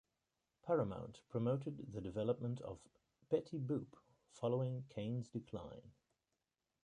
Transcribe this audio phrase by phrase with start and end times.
[0.65, 2.79] Paramount promoted the development of
[3.29, 3.89] Betty Boop
[4.31, 5.91] following Kane's decline.